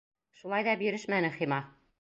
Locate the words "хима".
1.41-1.65